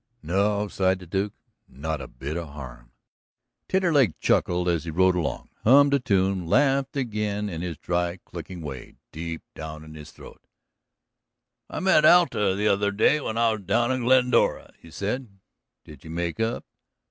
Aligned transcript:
"No," 0.23 0.67
sighed 0.67 0.97
the 0.97 1.05
Duke, 1.05 1.33
"not 1.67 2.01
a 2.01 2.07
bit 2.07 2.35
of 2.35 2.47
harm." 2.49 2.91
Taterleg 3.69 4.15
chuckled 4.19 4.67
as 4.67 4.83
he 4.83 4.89
rode 4.89 5.15
along, 5.15 5.49
hummed 5.63 5.93
a 5.93 5.99
tune, 5.99 6.47
laughed 6.47 6.97
again 6.97 7.49
in 7.49 7.61
his 7.61 7.77
dry, 7.77 8.17
clicking 8.25 8.61
way, 8.63 8.95
deep 9.11 9.43
down 9.53 9.83
in 9.83 9.93
his 9.93 10.09
throat. 10.09 10.41
"I 11.69 11.81
met 11.81 12.03
Alta 12.03 12.55
the 12.55 12.67
other 12.67 12.89
day 12.89 13.21
when 13.21 13.37
I 13.37 13.51
was 13.51 13.61
down 13.61 13.91
in 13.91 14.01
Glendora," 14.03 14.73
he 14.79 14.89
said. 14.89 15.29
"Did 15.85 16.03
you 16.03 16.09
make 16.09 16.39
up?" 16.39 16.65